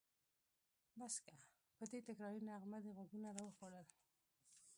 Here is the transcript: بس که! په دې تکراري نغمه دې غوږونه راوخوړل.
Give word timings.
بس 0.99 1.15
که! 1.25 1.35
په 1.77 1.83
دې 1.91 1.99
تکراري 2.07 2.41
نغمه 2.49 2.77
دې 2.83 2.91
غوږونه 2.95 3.29
راوخوړل. 3.37 3.87